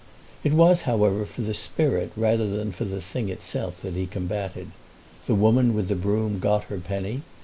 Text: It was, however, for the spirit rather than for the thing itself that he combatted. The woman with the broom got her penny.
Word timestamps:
It 0.43 0.53
was, 0.53 0.81
however, 0.89 1.27
for 1.27 1.43
the 1.43 1.53
spirit 1.53 2.11
rather 2.17 2.47
than 2.49 2.71
for 2.71 2.85
the 2.85 3.01
thing 3.01 3.29
itself 3.29 3.83
that 3.83 3.93
he 3.93 4.07
combatted. 4.07 4.71
The 5.27 5.35
woman 5.35 5.75
with 5.75 5.89
the 5.89 5.95
broom 5.95 6.39
got 6.39 6.63
her 6.73 6.79
penny. 6.79 7.21